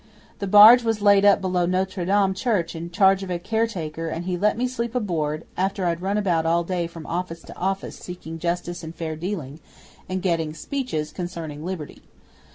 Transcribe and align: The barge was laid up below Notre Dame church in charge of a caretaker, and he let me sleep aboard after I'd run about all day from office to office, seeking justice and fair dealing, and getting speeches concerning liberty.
The 0.39 0.47
barge 0.47 0.81
was 0.83 1.03
laid 1.03 1.25
up 1.25 1.41
below 1.41 1.67
Notre 1.67 2.05
Dame 2.05 2.33
church 2.33 2.75
in 2.75 2.89
charge 2.89 3.21
of 3.21 3.29
a 3.29 3.37
caretaker, 3.37 4.07
and 4.07 4.25
he 4.25 4.35
let 4.35 4.57
me 4.57 4.67
sleep 4.67 4.95
aboard 4.95 5.45
after 5.55 5.85
I'd 5.85 6.01
run 6.01 6.17
about 6.17 6.43
all 6.43 6.63
day 6.63 6.87
from 6.87 7.05
office 7.05 7.43
to 7.43 7.55
office, 7.55 7.99
seeking 7.99 8.39
justice 8.39 8.83
and 8.83 8.95
fair 8.95 9.15
dealing, 9.15 9.59
and 10.09 10.23
getting 10.23 10.55
speeches 10.55 11.11
concerning 11.11 11.63
liberty. 11.63 12.01